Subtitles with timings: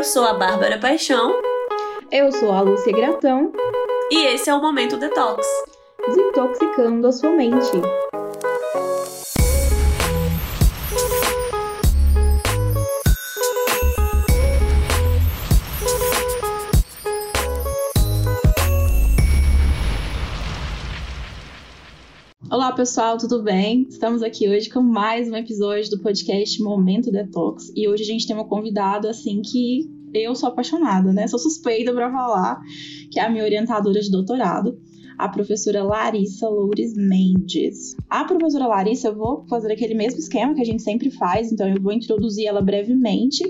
[0.00, 1.30] Eu sou a Bárbara Paixão.
[2.10, 3.52] Eu sou a Lúcia Gratão.
[4.10, 5.46] E esse é o Momento Detox
[6.06, 7.70] desintoxicando a sua mente.
[22.70, 23.84] Olá pessoal, tudo bem?
[23.90, 28.28] Estamos aqui hoje com mais um episódio do podcast Momento Detox e hoje a gente
[28.28, 31.26] tem uma convidada assim que eu sou apaixonada, né?
[31.26, 32.60] Sou suspeita para falar,
[33.10, 34.78] que é a minha orientadora de doutorado,
[35.18, 37.96] a professora Larissa Loures Mendes.
[38.08, 41.68] A professora Larissa, eu vou fazer aquele mesmo esquema que a gente sempre faz, então
[41.68, 43.42] eu vou introduzir ela brevemente,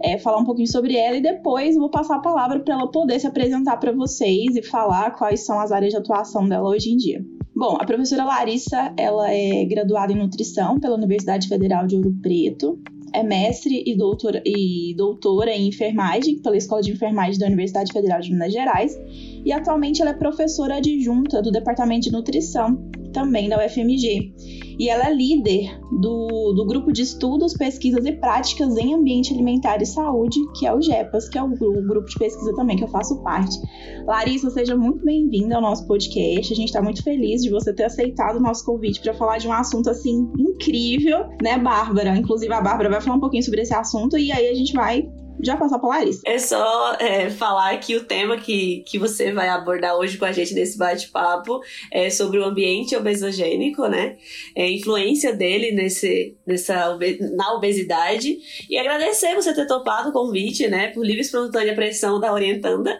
[0.00, 3.18] é, falar um pouquinho sobre ela e depois vou passar a palavra para ela poder
[3.18, 6.96] se apresentar para vocês e falar quais são as áreas de atuação dela hoje em
[6.96, 7.39] dia.
[7.60, 12.80] Bom, a professora Larissa, ela é graduada em nutrição pela Universidade Federal de Ouro Preto,
[13.12, 18.18] é mestre e doutora, e doutora em enfermagem pela Escola de Enfermagem da Universidade Federal
[18.22, 18.98] de Minas Gerais
[19.44, 24.34] e atualmente ela é professora adjunta do Departamento de Nutrição, também da UFMG.
[24.78, 29.82] E ela é líder do, do grupo de estudos, pesquisas e práticas em ambiente alimentar
[29.82, 32.84] e saúde, que é o GEPAS, que é o, o grupo de pesquisa também que
[32.84, 33.54] eu faço parte.
[34.06, 36.52] Larissa, seja muito bem-vinda ao nosso podcast.
[36.52, 39.46] A gente está muito feliz de você ter aceitado o nosso convite para falar de
[39.46, 42.16] um assunto assim incrível, né, Bárbara?
[42.16, 45.06] Inclusive, a Bárbara vai falar um pouquinho sobre esse assunto e aí a gente vai
[45.42, 46.22] já passar para Larissa.
[46.26, 50.32] É só é, falar que o tema que, que você vai abordar hoje com a
[50.32, 51.60] gente nesse bate-papo
[51.90, 54.16] é sobre o ambiente obesogênico, né?
[54.54, 56.98] É, a influência dele nesse, nessa,
[57.36, 58.38] na obesidade.
[58.68, 60.88] E agradecer você ter topado o convite, né?
[60.88, 62.98] Por livre e espontânea pressão da orientanda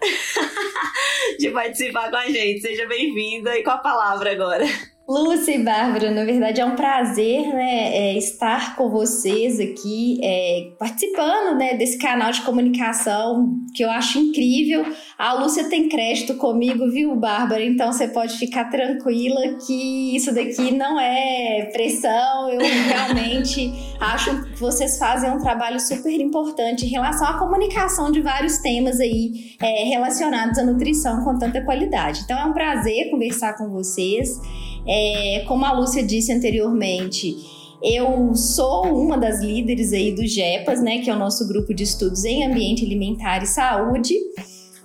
[1.38, 2.60] de participar com a gente.
[2.60, 4.64] Seja bem-vinda e com a palavra agora.
[5.10, 10.70] Lúcia e Bárbara, na verdade é um prazer né, é, estar com vocês aqui, é,
[10.78, 14.84] participando né, desse canal de comunicação que eu acho incrível.
[15.18, 17.64] A Lúcia tem crédito comigo, viu, Bárbara?
[17.64, 22.48] Então você pode ficar tranquila que isso daqui não é pressão.
[22.48, 28.20] Eu realmente acho que vocês fazem um trabalho super importante em relação à comunicação de
[28.20, 32.20] vários temas aí é, relacionados à nutrição com tanta qualidade.
[32.22, 34.38] Então é um prazer conversar com vocês.
[34.86, 37.34] É, como a Lúcia disse anteriormente,
[37.82, 41.84] eu sou uma das líderes aí do GEPAS, né, que é o nosso grupo de
[41.84, 44.14] estudos em ambiente alimentar e saúde.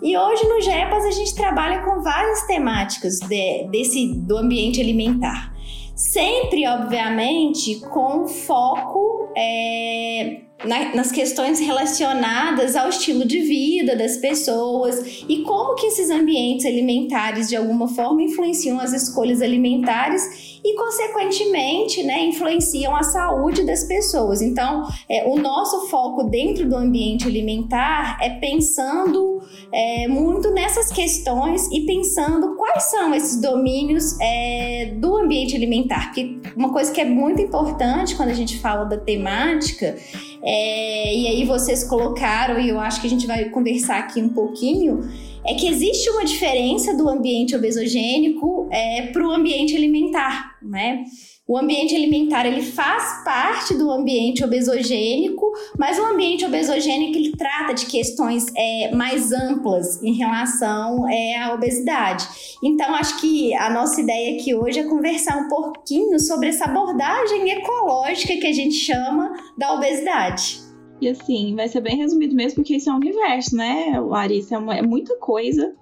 [0.01, 5.53] E hoje no GEPAS a gente trabalha com várias temáticas de, desse do ambiente alimentar.
[5.95, 15.23] Sempre, obviamente, com foco é, na, nas questões relacionadas ao estilo de vida das pessoas
[15.27, 22.01] e como que esses ambientes alimentares de alguma forma influenciam as escolhas alimentares e consequentemente
[22.01, 24.41] né, influenciam a saúde das pessoas.
[24.41, 31.69] Então, é, o nosso foco dentro do ambiente alimentar é pensando é, muito nessas questões
[31.71, 36.07] e pensando quais são esses domínios é, do ambiente alimentar.
[36.07, 39.95] Porque uma coisa que é muito importante quando a gente fala da temática
[40.43, 44.27] é, e aí vocês colocaram, e eu acho que a gente vai conversar aqui um
[44.27, 45.09] pouquinho,
[45.45, 51.05] é que existe uma diferença do ambiente obesogênico é, para o ambiente alimentar, né?
[51.47, 55.45] O ambiente alimentar ele faz parte do ambiente obesogênico,
[55.77, 61.53] mas o ambiente obesogênico ele trata de questões é, mais amplas em relação é, à
[61.53, 62.27] obesidade.
[62.63, 67.51] Então, acho que a nossa ideia aqui hoje é conversar um pouquinho sobre essa abordagem
[67.51, 70.64] ecológica que a gente chama da obesidade.
[71.01, 74.55] E assim, vai ser bem resumido mesmo, porque isso é um universo, né, Larissa?
[74.55, 75.75] É, uma, é muita coisa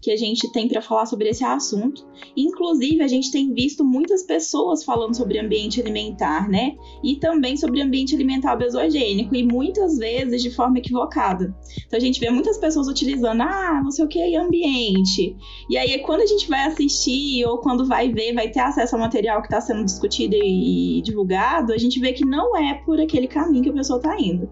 [0.00, 2.06] que a gente tem para falar sobre esse assunto.
[2.36, 6.76] Inclusive, a gente tem visto muitas pessoas falando sobre ambiente alimentar, né?
[7.04, 11.54] E também sobre ambiente alimentar obesogênico, e muitas vezes de forma equivocada.
[11.86, 15.36] Então, a gente vê muitas pessoas utilizando, ah, não sei o que, ambiente.
[15.68, 19.00] E aí, quando a gente vai assistir ou quando vai ver, vai ter acesso ao
[19.00, 23.26] material que está sendo discutido e divulgado, a gente vê que não é por aquele
[23.26, 24.48] caminho que a pessoa está indo.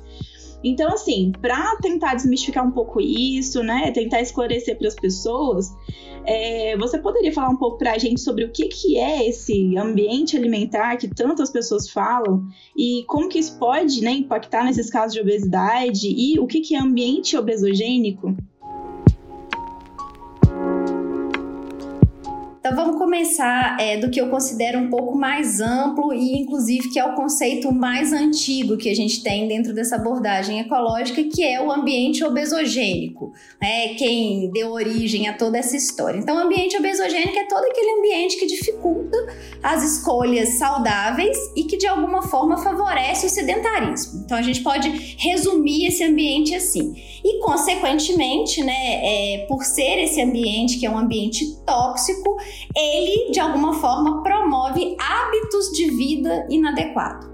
[0.62, 5.72] Então, assim, para tentar desmistificar um pouco isso, né, tentar esclarecer para as pessoas,
[6.24, 9.77] é, você poderia falar um pouco para a gente sobre o que, que é esse
[9.77, 12.47] ambiente alimentar que tantas pessoas falam
[12.77, 16.74] e como que isso pode né, impactar nesses casos de obesidade e o que, que
[16.74, 18.36] é ambiente obesogênico?
[22.59, 26.99] Então vamos começar é, do que eu considero um pouco mais amplo e inclusive que
[26.99, 31.63] é o conceito mais antigo que a gente tem dentro dessa abordagem ecológica, que é
[31.63, 36.19] o ambiente obesogênico, é quem deu origem a toda essa história.
[36.19, 39.16] Então o ambiente obesogênico é todo aquele ambiente que dificulta
[39.63, 44.22] as escolhas saudáveis e que de alguma forma favorece o sedentarismo.
[44.25, 46.93] Então a gente pode resumir esse ambiente assim.
[47.25, 52.37] E consequentemente, né, é, por ser esse ambiente que é um ambiente tóxico,
[52.77, 57.28] ele de alguma forma promove hábitos de vida inadequados.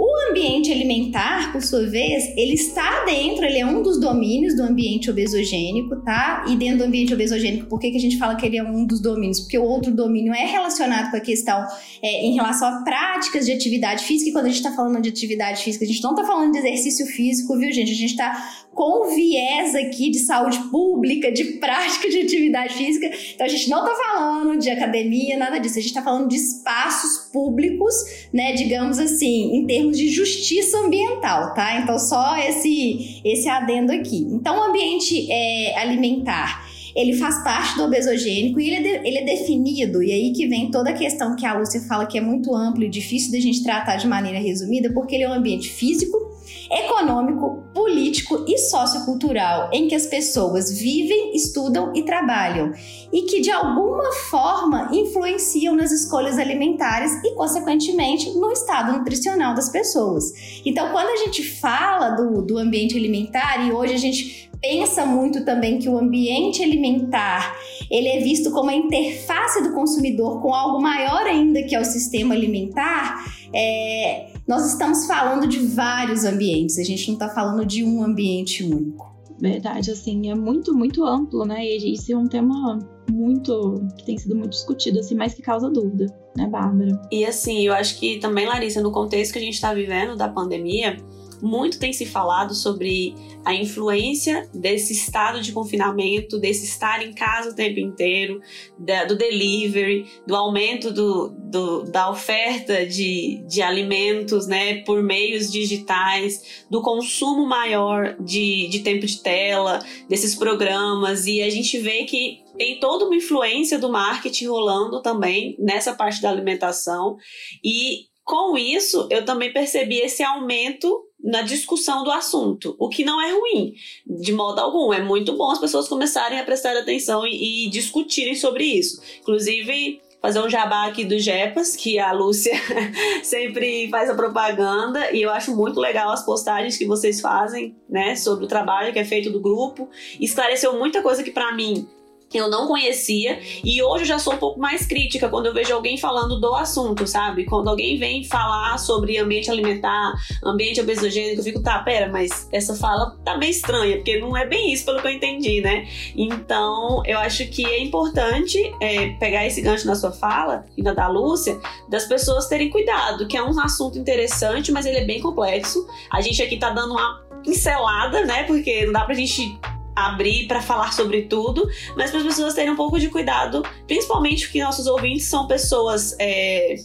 [0.00, 4.62] O ambiente alimentar, por sua vez, ele está dentro, ele é um dos domínios do
[4.62, 6.44] ambiente obesogênico, tá?
[6.46, 8.86] E dentro do ambiente obesogênico, por que, que a gente fala que ele é um
[8.86, 9.40] dos domínios?
[9.40, 11.66] Porque o outro domínio é relacionado com a questão
[12.00, 15.08] é, em relação a práticas de atividade física, e quando a gente está falando de
[15.08, 17.90] atividade física, a gente não está falando de exercício físico, viu, gente?
[17.90, 23.10] A gente está com viés aqui de saúde pública, de prática de atividade física.
[23.34, 25.80] Então a gente não está falando de academia, nada disso.
[25.80, 27.92] A gente está falando de espaços públicos,
[28.32, 28.52] né?
[28.52, 31.80] Digamos assim, em termos de justiça ambiental, tá?
[31.80, 34.28] Então só esse esse adendo aqui.
[34.30, 39.18] Então o ambiente é, alimentar ele faz parte do obesogênico e ele é, de, ele
[39.18, 42.20] é definido, e aí que vem toda a questão que a Lúcia fala que é
[42.20, 45.70] muito amplo e difícil da gente tratar de maneira resumida, porque ele é um ambiente
[45.70, 46.27] físico,
[46.70, 52.72] econômico, político e sociocultural em que as pessoas vivem, estudam e trabalham
[53.12, 59.68] e que de alguma forma influenciam nas escolhas alimentares e, consequentemente, no estado nutricional das
[59.68, 60.32] pessoas.
[60.64, 65.44] Então, quando a gente fala do, do ambiente alimentar e hoje a gente pensa muito
[65.44, 67.56] também que o ambiente alimentar
[67.90, 71.84] ele é visto como a interface do consumidor com algo maior ainda que é o
[71.84, 73.24] sistema alimentar,
[73.54, 78.64] é, nós estamos falando de vários ambientes, a gente não está falando de um ambiente
[78.64, 79.14] único.
[79.38, 81.64] Verdade, assim, é muito, muito amplo, né?
[81.64, 82.78] E isso é um tema
[83.10, 87.00] muito que tem sido muito discutido, assim, mais que causa dúvida, né, Bárbara?
[87.12, 90.28] E assim, eu acho que também, Larissa, no contexto que a gente está vivendo da
[90.28, 90.96] pandemia,
[91.40, 93.14] muito tem se falado sobre
[93.44, 98.40] a influência desse estado de confinamento, desse estar em casa o tempo inteiro,
[98.78, 105.50] da, do delivery, do aumento do, do, da oferta de, de alimentos né, por meios
[105.50, 112.04] digitais, do consumo maior de, de tempo de tela, desses programas, e a gente vê
[112.04, 117.16] que tem toda uma influência do marketing rolando também nessa parte da alimentação.
[117.64, 123.20] E com isso, eu também percebi esse aumento na discussão do assunto, o que não
[123.20, 123.74] é ruim,
[124.06, 124.92] de modo algum.
[124.92, 129.00] É muito bom as pessoas começarem a prestar atenção e, e discutirem sobre isso.
[129.20, 132.52] Inclusive, fazer um jabá aqui do Jepas, que a Lúcia
[133.22, 138.16] sempre faz a propaganda, e eu acho muito legal as postagens que vocês fazem, né,
[138.16, 139.88] sobre o trabalho que é feito do grupo.
[140.20, 141.88] Esclareceu muita coisa que para mim
[142.36, 145.72] eu não conhecia e hoje eu já sou um pouco mais crítica quando eu vejo
[145.72, 147.44] alguém falando do assunto, sabe?
[147.44, 150.12] Quando alguém vem falar sobre ambiente alimentar,
[150.44, 154.46] ambiente obesogênico, eu fico, tá, pera, mas essa fala tá meio estranha, porque não é
[154.46, 155.88] bem isso pelo que eu entendi, né?
[156.14, 160.92] Então, eu acho que é importante é, pegar esse gancho na sua fala, e na
[160.92, 161.58] da Lúcia,
[161.88, 165.86] das pessoas terem cuidado, que é um assunto interessante, mas ele é bem complexo.
[166.10, 168.44] A gente aqui tá dando uma pincelada, né?
[168.44, 169.58] Porque não dá pra gente
[170.06, 174.46] abrir para falar sobre tudo, mas para as pessoas terem um pouco de cuidado, principalmente
[174.46, 176.76] porque nossos ouvintes são pessoas é,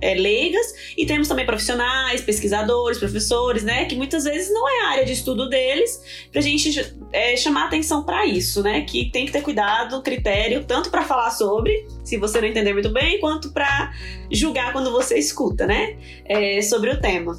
[0.00, 4.88] é, leigas e temos também profissionais, pesquisadores, professores, né, que muitas vezes não é a
[4.90, 9.26] área de estudo deles, para a gente é, chamar atenção para isso, né, que tem
[9.26, 13.52] que ter cuidado, critério, tanto para falar sobre, se você não entender muito bem, quanto
[13.52, 13.92] para
[14.30, 17.36] julgar quando você escuta, né, é, sobre o tema.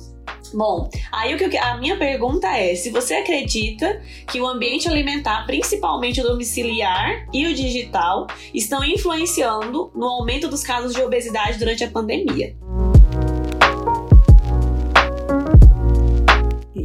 [0.53, 5.45] Bom, aí o que a minha pergunta é: se você acredita que o ambiente alimentar,
[5.45, 11.83] principalmente o domiciliar e o digital, estão influenciando no aumento dos casos de obesidade durante
[11.83, 12.55] a pandemia?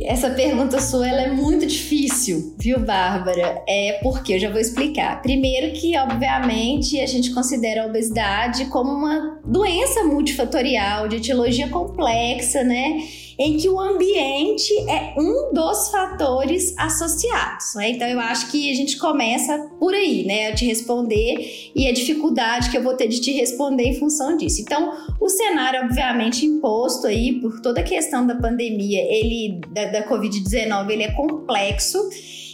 [0.06, 3.62] Essa pergunta sua ela é muito difícil, viu, Bárbara?
[3.66, 5.22] É porque eu já vou explicar.
[5.22, 12.62] Primeiro que, obviamente, a gente considera a obesidade como uma doença multifatorial, de etiologia complexa,
[12.62, 13.02] né?
[13.38, 17.74] Em que o ambiente é um dos fatores associados.
[17.74, 17.90] Né?
[17.90, 20.48] Então eu acho que a gente começa por aí, né?
[20.48, 24.36] A te responder e a dificuldade que eu vou ter de te responder em função
[24.36, 24.60] disso.
[24.60, 30.08] Então, o cenário, obviamente, imposto aí por toda a questão da pandemia, ele da, da
[30.08, 31.98] Covid-19, ele é complexo.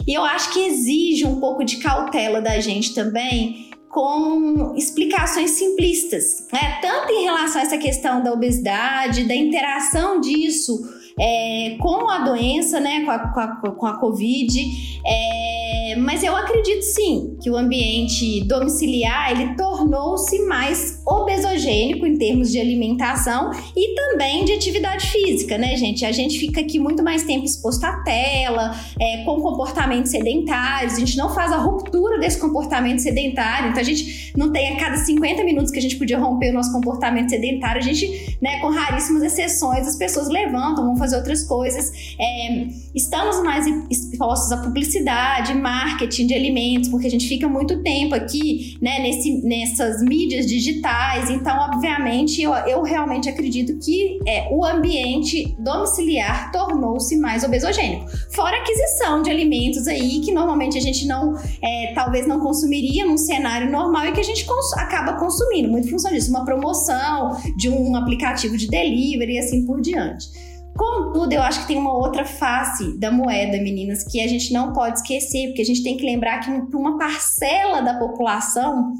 [0.07, 6.47] E eu acho que exige um pouco de cautela da gente também com explicações simplistas,
[6.51, 6.79] né?
[6.81, 10.79] tanto em relação a essa questão da obesidade, da interação disso
[11.19, 14.59] é, com a doença, né, com a, com a, com a Covid,
[15.05, 15.50] é,
[15.95, 22.59] Mas eu acredito sim que o ambiente domiciliar ele tornou-se mais obesogênico em termos de
[22.59, 26.05] alimentação e também de atividade física, né, gente?
[26.05, 30.99] A gente fica aqui muito mais tempo exposto à tela, é, com comportamentos sedentários, a
[30.99, 34.97] gente não faz a ruptura desse comportamento sedentário, então a gente não tem a cada
[34.97, 38.69] 50 minutos que a gente podia romper o nosso comportamento sedentário, a gente, né, com
[38.69, 41.91] raríssimas exceções, as pessoas levantam, vão fazer outras coisas.
[42.19, 48.13] É, estamos mais expostos à publicidade, marketing de alimentos, porque a gente fica muito tempo
[48.13, 51.29] aqui, né, nesse, nessas mídias digitais.
[51.29, 58.05] Então, obviamente, eu, eu realmente acredito que é, o ambiente domiciliar tornou-se mais obesogênico.
[58.29, 63.05] Fora a aquisição de alimentos aí que normalmente a gente não, é, talvez não consumiria
[63.05, 66.45] num cenário normal e que a gente cons acaba consumindo, muito em função disso, uma
[66.45, 70.50] promoção de um aplicativo de delivery e assim por diante.
[70.75, 74.71] Contudo, eu acho que tem uma outra face da moeda, meninas, que a gente não
[74.73, 78.93] pode esquecer, porque a gente tem que lembrar que uma parcela da população,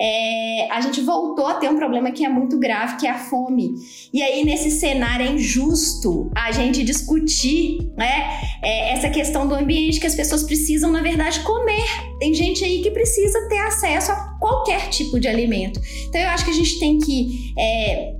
[0.00, 3.18] é, a gente voltou a ter um problema que é muito grave, que é a
[3.18, 3.74] fome.
[4.12, 10.00] E aí, nesse cenário, é injusto a gente discutir né, é, essa questão do ambiente
[10.00, 11.84] que as pessoas precisam, na verdade, comer.
[12.18, 15.80] Tem gente aí que precisa ter acesso a qualquer tipo de alimento.
[16.08, 17.52] Então, eu acho que a gente tem que.
[17.58, 18.17] É,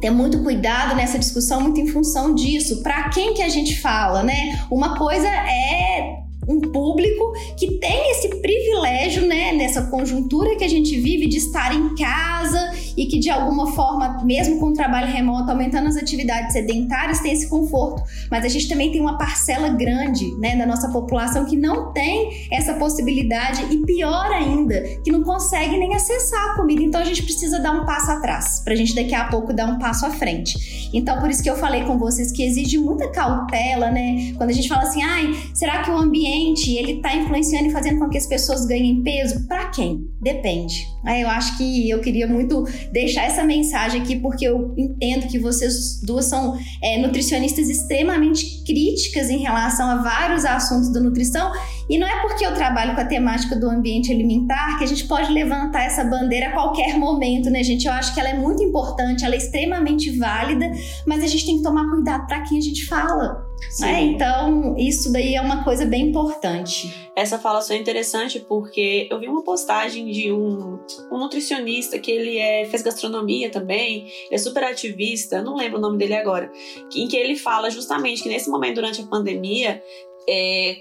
[0.00, 2.82] ter muito cuidado nessa discussão, muito em função disso.
[2.82, 4.64] Para quem que a gente fala, né?
[4.70, 10.98] Uma coisa é um público que tem esse privilégio, né, nessa conjuntura que a gente
[10.98, 15.50] vive de estar em casa e que de alguma forma, mesmo com o trabalho remoto,
[15.50, 18.02] aumentando as atividades sedentárias, tem esse conforto.
[18.30, 22.48] Mas a gente também tem uma parcela grande, né, da nossa população que não tem
[22.50, 26.82] essa possibilidade e pior ainda, que não consegue nem acessar a comida.
[26.82, 29.66] Então a gente precisa dar um passo atrás, para a gente daqui a pouco dar
[29.66, 30.90] um passo à frente.
[30.92, 34.32] Então por isso que eu falei com vocês que exige muita cautela, né?
[34.36, 36.39] Quando a gente fala assim, ai, será que o ambiente
[36.76, 39.46] ele está influenciando e fazendo com que as pessoas ganhem peso?
[39.46, 40.08] Para quem?
[40.20, 40.86] Depende.
[41.20, 46.00] Eu acho que eu queria muito deixar essa mensagem aqui, porque eu entendo que vocês
[46.02, 51.50] duas são é, nutricionistas extremamente críticas em relação a vários assuntos da nutrição,
[51.88, 55.06] e não é porque eu trabalho com a temática do ambiente alimentar que a gente
[55.08, 57.86] pode levantar essa bandeira a qualquer momento, né, gente?
[57.86, 60.70] Eu acho que ela é muito importante, ela é extremamente válida,
[61.06, 63.49] mas a gente tem que tomar cuidado para quem a gente fala.
[63.82, 67.10] É, então, isso daí é uma coisa bem importante.
[67.14, 70.78] Essa fala só é interessante porque eu vi uma postagem de um,
[71.10, 75.98] um nutricionista que ele é, fez gastronomia também, é super ativista, não lembro o nome
[75.98, 76.50] dele agora,
[76.94, 79.82] em que ele fala justamente que nesse momento, durante a pandemia,
[80.28, 80.80] é,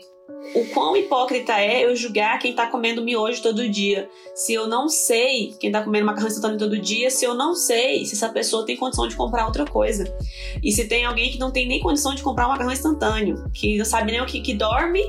[0.56, 4.10] o quão hipócrita é eu julgar quem tá comendo miojo todo dia.
[4.34, 8.06] Se eu não sei quem tá comendo macarrão instantâneo todo dia, se eu não sei
[8.06, 10.12] se essa pessoa tem condição de comprar outra coisa.
[10.64, 13.78] E se tem alguém que não tem nem condição de comprar um macarrão instantâneo, que
[13.78, 15.04] não sabe nem o que, que dorme,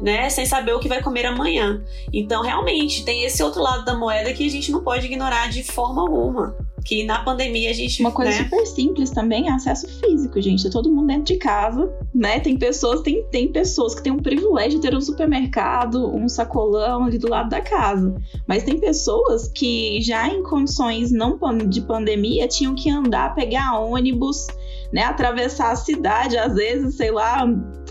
[0.00, 1.84] né, sem saber o que vai comer amanhã.
[2.12, 5.62] Então, realmente, tem esse outro lado da moeda que a gente não pode ignorar de
[5.62, 8.00] forma alguma que na pandemia a gente.
[8.00, 8.44] Uma coisa né?
[8.44, 10.62] super simples também é acesso físico, gente.
[10.62, 12.38] Tá todo mundo dentro de casa, né?
[12.38, 17.04] Tem pessoas, tem, tem pessoas que têm um privilégio de ter um supermercado, um sacolão
[17.04, 18.14] ali do lado da casa.
[18.46, 21.36] Mas tem pessoas que já em condições não
[21.68, 24.46] de pandemia tinham que andar, pegar ônibus,
[24.92, 25.02] né?
[25.02, 27.44] Atravessar a cidade, às vezes, sei lá,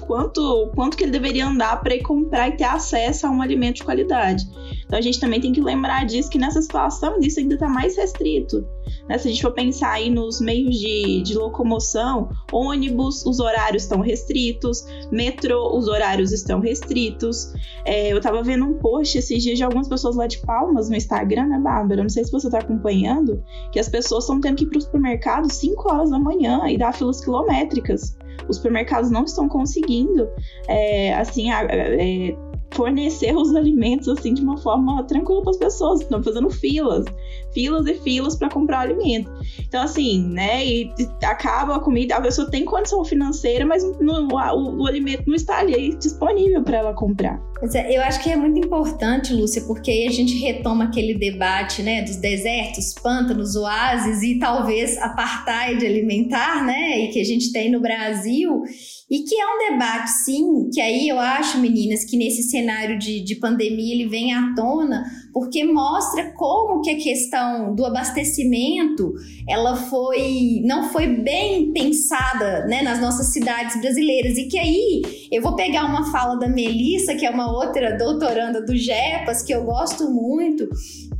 [0.08, 3.78] quanto, quanto que ele deveria andar para ir comprar e ter acesso a um alimento
[3.78, 4.46] de qualidade.
[4.86, 7.98] Então a gente também tem que lembrar disso, que nessa situação isso ainda está mais
[7.98, 8.66] restrito.
[9.10, 9.18] Né?
[9.18, 14.00] Se a gente for pensar aí nos meios de, de locomoção, ônibus, os horários estão
[14.02, 17.54] restritos, metrô, os horários estão restritos.
[17.84, 20.96] É, eu estava vendo um post esses dias de algumas pessoas lá de Palmas no
[20.96, 22.02] Instagram, né, Bárbara?
[22.02, 24.82] Não sei se você está acompanhando, que as pessoas estão tendo que ir para o
[24.82, 28.16] supermercado 5 horas da manhã e dar filas quilométricas
[28.48, 30.30] os supermercados não estão conseguindo
[30.68, 32.36] é, assim é,
[32.76, 37.06] fornecer os alimentos assim de uma forma tranquila para as pessoas, estão fazendo filas,
[37.54, 39.32] filas e filas para comprar alimento.
[39.60, 40.92] Então assim, né, e
[41.24, 45.96] acaba a comida, a pessoa tem condição financeira, mas o, o, alimento não está ali
[45.96, 47.42] disponível para ela comprar.
[47.74, 51.82] É, eu acho que é muito importante, Lúcia, porque aí a gente retoma aquele debate,
[51.82, 57.72] né, dos desertos, pântanos, oásis e talvez apartheid alimentar, né, e que a gente tem
[57.72, 58.64] no Brasil
[59.10, 63.24] e que é um debate, sim, que aí eu acho, meninas, que nesse cenário de,
[63.24, 65.04] de pandemia ele vem à tona,
[65.36, 69.14] porque mostra como que a questão do abastecimento
[69.46, 74.38] ela foi não foi bem pensada né, nas nossas cidades brasileiras.
[74.38, 78.62] E que aí eu vou pegar uma fala da Melissa, que é uma outra doutoranda
[78.62, 80.70] do GEPAS, que eu gosto muito,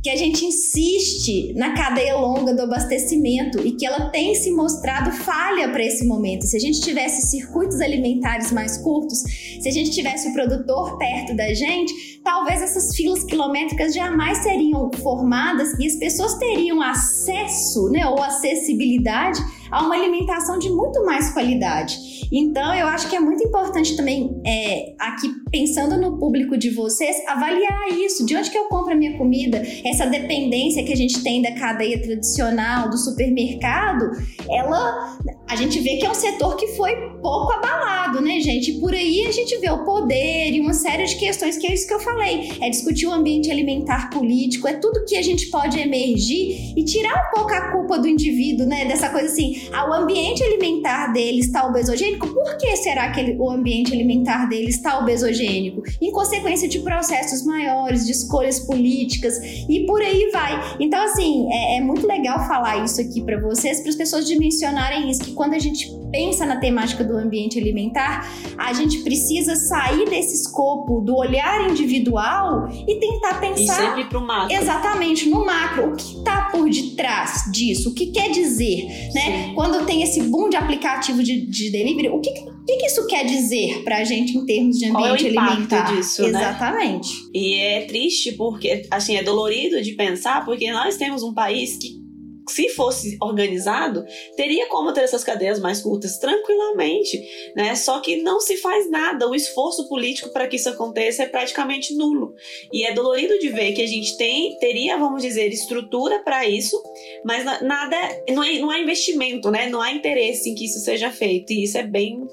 [0.02, 5.10] que a gente insiste na cadeia longa do abastecimento e que ela tem se mostrado
[5.10, 6.46] falha para esse momento.
[6.46, 9.18] Se a gente tivesse circuitos alimentares mais curtos,
[9.60, 14.90] se a gente tivesse o produtor perto da gente, talvez essas filas quilométricas jamais seriam
[15.00, 21.32] formadas e as pessoas teriam acesso, né, ou acessibilidade a uma alimentação de muito mais
[21.32, 21.96] qualidade.
[22.32, 27.16] Então, eu acho que é muito importante também, é, aqui pensando no público de vocês,
[27.26, 28.26] avaliar isso.
[28.26, 29.62] De onde que eu compro a minha comida?
[29.84, 34.10] Essa dependência que a gente tem da cadeia tradicional, do supermercado,
[34.50, 35.16] ela.
[35.48, 36.92] A gente vê que é um setor que foi
[37.22, 38.72] pouco abalado, né, gente?
[38.72, 41.74] E por aí a gente vê o poder e uma série de questões, que é
[41.74, 42.52] isso que eu falei.
[42.60, 47.14] É discutir o ambiente alimentar político, é tudo que a gente pode emergir e tirar
[47.14, 48.84] um pouco a culpa do indivíduo, né?
[48.84, 53.36] Dessa coisa assim, ah, o ambiente alimentar dele está obesogênico, por que será que ele,
[53.38, 55.82] o ambiente alimentar dele está obesogênico?
[56.00, 60.76] Em consequência de processos maiores, de escolhas políticas e por aí vai.
[60.80, 65.10] Então, assim, é, é muito legal falar isso aqui para vocês, para as pessoas dimensionarem
[65.10, 70.08] isso, que quando a gente pensa na temática do ambiente alimentar, a gente precisa sair
[70.08, 73.82] desse escopo do olhar individual e tentar pensar.
[73.82, 74.56] E sempre pro macro.
[74.56, 75.92] Exatamente, no macro.
[75.92, 77.90] O que está por detrás disso?
[77.90, 78.86] O que quer dizer?
[79.14, 79.45] Né?
[79.54, 83.24] Quando tem esse boom de aplicativo de, de delivery, o que, que, que isso quer
[83.24, 85.94] dizer para a gente em termos de ambiente Qual é alimentar?
[85.94, 86.28] Disso, né?
[86.28, 87.12] Exatamente.
[87.24, 87.30] Né?
[87.34, 92.05] E é triste porque, assim, é dolorido de pensar, porque nós temos um país que
[92.48, 94.04] se fosse organizado,
[94.36, 97.20] teria como ter essas cadeias mais curtas tranquilamente,
[97.54, 97.74] né?
[97.74, 99.28] Só que não se faz nada.
[99.28, 102.34] O esforço político para que isso aconteça é praticamente nulo.
[102.72, 106.80] E é dolorido de ver que a gente tem, teria, vamos dizer, estrutura para isso,
[107.24, 107.96] mas nada,
[108.30, 109.68] não é, não há investimento, né?
[109.68, 111.52] Não há interesse em que isso seja feito.
[111.52, 112.26] E isso é bem,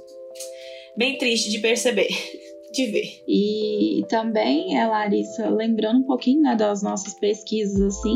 [0.96, 2.08] bem triste de perceber.
[2.74, 3.24] De ver.
[3.28, 8.16] E também, é, Larissa, lembrando um pouquinho né, das nossas pesquisas assim,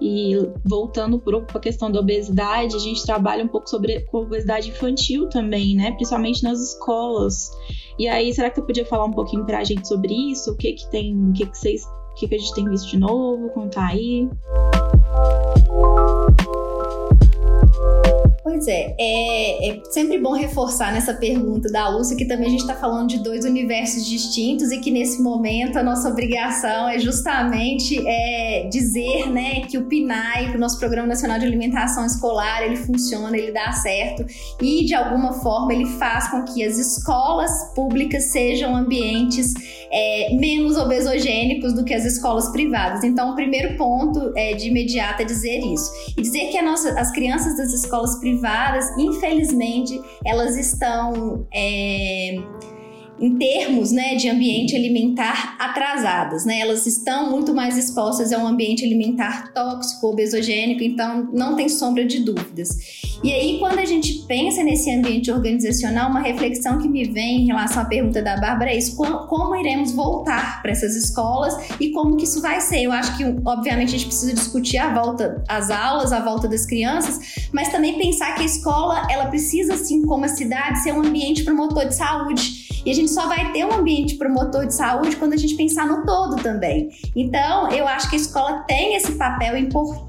[0.00, 5.28] e voltando para a questão da obesidade, a gente trabalha um pouco sobre obesidade infantil
[5.28, 5.90] também, né?
[5.92, 7.50] Principalmente nas escolas.
[7.98, 10.52] E aí, será que você podia falar um pouquinho para a gente sobre isso?
[10.52, 12.88] O que que tem, o que que vocês, o que que a gente tem visto
[12.90, 13.48] de novo?
[13.50, 14.28] Contar aí.
[18.48, 22.62] Pois é, é, é, sempre bom reforçar nessa pergunta da Lúcia que também a gente
[22.62, 28.02] está falando de dois universos distintos e que nesse momento a nossa obrigação é justamente
[28.08, 33.36] é, dizer né, que o PNAE, o nosso Programa Nacional de Alimentação Escolar, ele funciona,
[33.36, 34.24] ele dá certo
[34.62, 39.52] e de alguma forma ele faz com que as escolas públicas sejam ambientes
[39.90, 43.04] é, menos obesogênicos do que as escolas privadas.
[43.04, 45.90] Então, o primeiro ponto é, de imediato é dizer isso.
[46.16, 51.46] E dizer que nossa, as crianças das escolas privadas infelizmente, elas estão.
[51.52, 52.36] É,
[53.20, 56.44] em termos né, de ambiente alimentar atrasadas.
[56.44, 56.60] Né?
[56.60, 62.04] Elas estão muito mais expostas a um ambiente alimentar tóxico, obesogênico, então não tem sombra
[62.04, 62.68] de dúvidas.
[63.22, 67.46] E aí, quando a gente pensa nesse ambiente organizacional, uma reflexão que me vem em
[67.46, 71.90] relação à pergunta da Bárbara é isso: como, como iremos voltar para essas escolas e
[71.90, 72.82] como que isso vai ser?
[72.82, 76.64] Eu acho que, obviamente, a gente precisa discutir a volta às aulas, a volta das
[76.64, 81.00] crianças, mas também pensar que a escola ela precisa, assim como a cidade, ser um
[81.00, 82.57] ambiente promotor de saúde.
[82.88, 85.86] E a gente só vai ter um ambiente promotor de saúde quando a gente pensar
[85.86, 86.88] no todo também.
[87.14, 90.07] Então, eu acho que a escola tem esse papel importante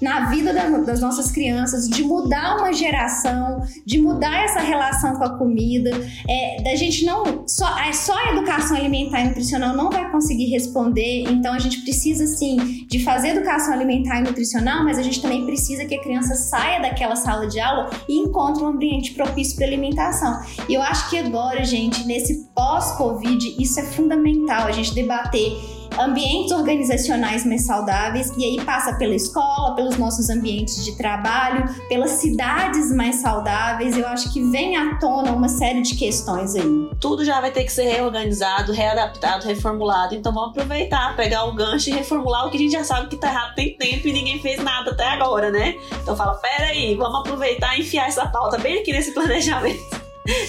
[0.00, 5.38] na vida das nossas crianças, de mudar uma geração, de mudar essa relação com a
[5.38, 5.90] comida,
[6.28, 10.46] é, da gente não só é só a educação alimentar e nutricional não vai conseguir
[10.46, 15.20] responder, então a gente precisa sim de fazer educação alimentar e nutricional, mas a gente
[15.22, 19.56] também precisa que a criança saia daquela sala de aula e encontre um ambiente propício
[19.56, 20.40] para alimentação.
[20.68, 26.52] E eu acho que agora, gente, nesse pós-Covid, isso é fundamental a gente debater ambientes
[26.52, 32.94] organizacionais mais saudáveis, e aí passa pela escola, pelos nossos ambientes de trabalho, pelas cidades
[32.94, 33.96] mais saudáveis.
[33.96, 36.90] Eu acho que vem à tona uma série de questões aí.
[37.00, 40.14] Tudo já vai ter que ser reorganizado, readaptado, reformulado.
[40.14, 43.16] Então vamos aproveitar, pegar o gancho e reformular o que a gente já sabe que
[43.16, 45.74] tá errado tem tempo e ninguém fez nada até agora, né?
[46.02, 50.05] Então fala, pera aí, vamos aproveitar e enfiar essa pauta bem aqui nesse planejamento.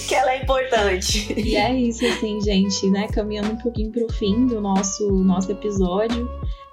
[0.08, 1.34] Que ela é importante.
[1.38, 3.08] E é isso, assim, gente, né?
[3.08, 6.30] Caminhando um pouquinho pro fim do nosso, nosso episódio.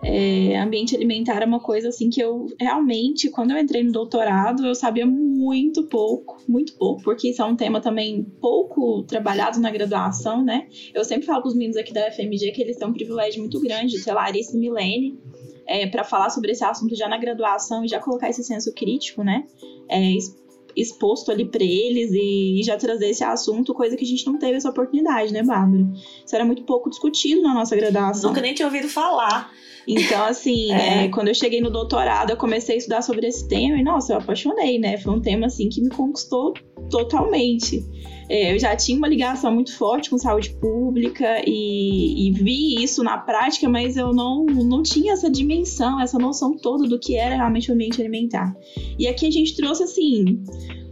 [0.06, 4.66] É, ambiente alimentar é uma coisa assim que eu realmente, quando eu entrei no doutorado,
[4.66, 9.70] eu sabia muito pouco, muito pouco, porque isso é um tema também pouco trabalhado na
[9.70, 10.66] graduação, né?
[10.92, 13.58] Eu sempre falo com os meninos aqui da FMG que eles têm um privilégio muito
[13.60, 15.18] grande de ter Larissa e Milene
[15.66, 19.24] é, para falar sobre esse assunto já na graduação e já colocar esse senso crítico,
[19.24, 19.46] né?
[19.88, 20.12] É,
[20.76, 24.56] exposto ali para eles e, já trazer esse assunto, coisa que a gente não teve
[24.56, 25.86] essa oportunidade, né, Bárbara?
[26.24, 28.30] Isso era muito pouco discutido na nossa graduação.
[28.30, 29.52] Nunca nem tinha ouvido falar.
[29.86, 31.04] Então, assim, é.
[31.04, 34.12] É, quando eu cheguei no doutorado, eu comecei a estudar sobre esse tema e, nossa,
[34.12, 34.98] eu apaixonei, né?
[34.98, 36.54] Foi um tema, assim, que me conquistou
[36.90, 37.84] totalmente.
[38.28, 43.02] É, eu já tinha uma ligação muito forte com saúde pública e, e, vi isso
[43.02, 47.36] na prática, mas eu não, não tinha essa dimensão, essa noção toda do que era
[47.36, 48.56] realmente o ambiente alimentar.
[48.98, 50.42] E aqui a gente trouxe, assim,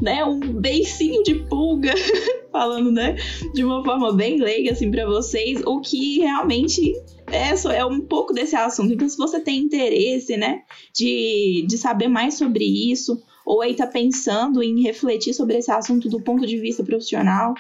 [0.01, 1.95] né, um beicinho de pulga,
[2.53, 3.17] falando, né,
[3.55, 6.93] de uma forma bem leiga, assim, para vocês, o que realmente
[7.29, 8.93] é, é um pouco desse assunto.
[8.93, 10.63] Então, se você tem interesse, né,
[10.95, 16.09] de, de saber mais sobre isso, ou aí tá pensando em refletir sobre esse assunto
[16.09, 17.53] do ponto de vista profissional,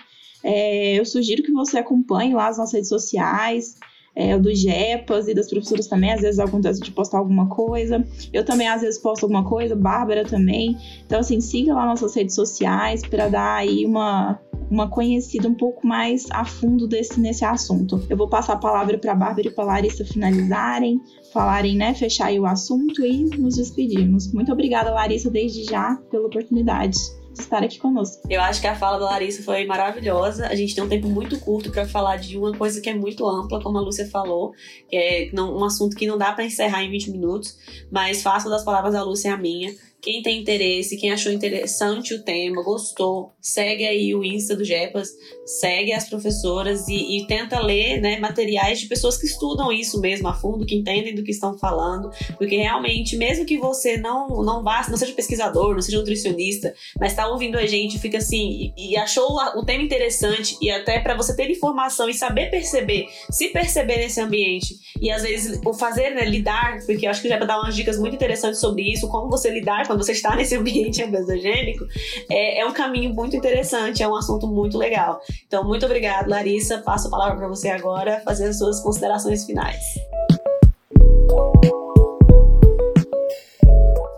[0.42, 3.76] é, eu sugiro que você acompanhe lá as nossas redes sociais,
[4.16, 8.02] é, do Jepas e das professoras também, às vezes acontece de postar alguma coisa.
[8.32, 10.78] Eu também às vezes posto alguma coisa, Bárbara também.
[11.04, 14.40] Então, assim, siga lá nossas redes sociais para dar aí uma,
[14.72, 18.02] uma conhecida um pouco mais a fundo desse, nesse assunto.
[18.08, 20.98] Eu vou passar a palavra para a Bárbara e para a Larissa finalizarem,
[21.30, 24.32] falarem, né, fechar aí o assunto e nos despedirmos.
[24.32, 26.96] Muito obrigada, Larissa, desde já, pela oportunidade
[27.34, 28.22] de estar aqui conosco.
[28.30, 30.46] Eu acho que a fala da Larissa foi maravilhosa.
[30.46, 33.26] A gente tem um tempo muito curto para falar de uma coisa que é muito
[33.28, 34.52] ampla, como a Lúcia falou,
[34.88, 37.58] que é um assunto que não dá para encerrar em 20 minutos,
[37.90, 39.74] mas faço das palavras da Lúcia a minha.
[40.02, 45.10] Quem tem interesse, quem achou interessante o tema, gostou, segue aí o Insta do Jepas,
[45.46, 50.26] segue as professoras e, e, tenta ler né, materiais de pessoas que estudam isso mesmo
[50.26, 54.64] a fundo, que entendem do que estão falando, porque realmente, mesmo que você não, não
[54.64, 58.94] vá, não seja pesquisador, não seja nutricionista, mas está ouvindo a gente, fica assim, e,
[58.94, 63.50] e achou o tema interessante, e até para você ter informação e saber perceber, se
[63.50, 67.38] perceber nesse ambiente, e às vezes o fazer, né, lidar, porque eu acho que já
[67.38, 71.02] dar umas dicas muito interessantes sobre isso, como você lidar quando você está nesse ambiente
[71.04, 71.86] obesogênico,
[72.30, 75.20] é, é um caminho muito interessante, é um assunto muito legal.
[75.46, 76.78] Então, muito obrigada, Larissa.
[76.78, 79.78] Passo a palavra para você agora fazer as suas considerações finais.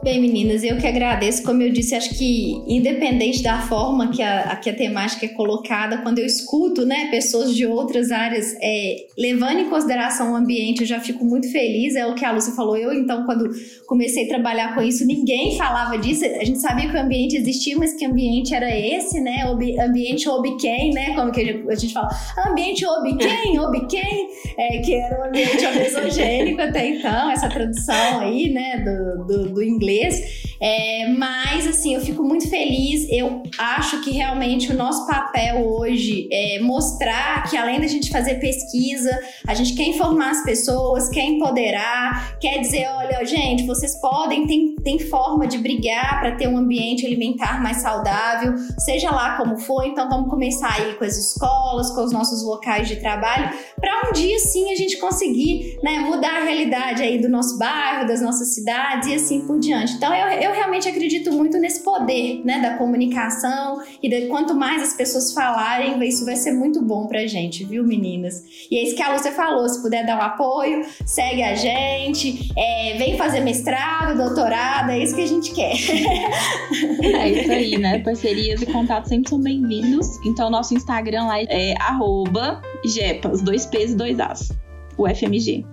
[0.04, 1.42] Bem, meninas, eu que agradeço.
[1.42, 5.96] Como eu disse, acho que independente da forma que a, que a temática é colocada,
[6.02, 10.86] quando eu escuto né, pessoas de outras áreas é, levando em consideração o ambiente, eu
[10.86, 11.96] já fico muito feliz.
[11.96, 12.76] É o que a Lúcia falou.
[12.76, 13.48] Eu, então, quando
[13.86, 16.22] comecei a trabalhar com isso, ninguém falava disso.
[16.26, 19.46] A gente sabia que o ambiente existia, mas que ambiente era esse, né?
[19.46, 21.14] Ob, ambiente ob quem, né?
[21.14, 22.10] Como que a gente fala?
[22.46, 23.58] Ambiente ob quem?
[23.58, 24.28] Ob quem?
[24.58, 29.62] É, que era um ambiente obesogênico até então, essa tradução aí, né, do, do, do
[29.62, 30.53] inglês inglês.
[30.64, 33.06] É, mas, assim, eu fico muito feliz.
[33.10, 38.36] Eu acho que realmente o nosso papel hoje é mostrar que, além da gente fazer
[38.36, 39.10] pesquisa,
[39.46, 44.74] a gente quer informar as pessoas, quer empoderar, quer dizer: olha, gente, vocês podem, tem,
[44.76, 49.84] tem forma de brigar para ter um ambiente alimentar mais saudável, seja lá como for.
[49.84, 54.12] Então, vamos começar aí com as escolas, com os nossos locais de trabalho, para um
[54.14, 58.54] dia sim a gente conseguir né, mudar a realidade aí do nosso bairro, das nossas
[58.54, 59.92] cidades e assim por diante.
[59.92, 64.82] Então eu, eu realmente acredito muito nesse poder né, da comunicação e de quanto mais
[64.82, 68.42] as pessoas falarem, isso vai ser muito bom pra gente, viu, meninas?
[68.70, 72.50] E é isso que a Lúcia falou: se puder dar um apoio, segue a gente,
[72.56, 75.74] é, vem fazer mestrado, doutorado, é isso que a gente quer.
[77.02, 77.98] é isso aí, né?
[78.00, 80.06] Parcerias e contatos sempre são bem-vindos.
[80.24, 84.50] Então, nosso Instagram lá é arroba jepas, dois P's e dois As,
[84.96, 85.64] o FMG.